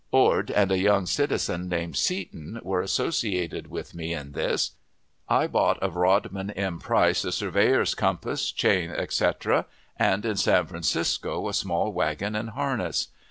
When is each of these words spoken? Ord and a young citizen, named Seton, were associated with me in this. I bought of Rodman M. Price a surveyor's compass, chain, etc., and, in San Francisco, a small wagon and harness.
Ord 0.09 0.49
and 0.49 0.71
a 0.71 0.79
young 0.79 1.05
citizen, 1.05 1.69
named 1.69 1.95
Seton, 1.95 2.59
were 2.63 2.81
associated 2.81 3.67
with 3.67 3.93
me 3.93 4.15
in 4.15 4.31
this. 4.31 4.71
I 5.29 5.45
bought 5.45 5.77
of 5.77 5.95
Rodman 5.95 6.49
M. 6.49 6.79
Price 6.79 7.23
a 7.23 7.31
surveyor's 7.31 7.93
compass, 7.93 8.51
chain, 8.51 8.89
etc., 8.89 9.67
and, 9.95 10.25
in 10.25 10.37
San 10.37 10.65
Francisco, 10.65 11.47
a 11.47 11.53
small 11.53 11.93
wagon 11.93 12.35
and 12.35 12.49
harness. 12.49 13.09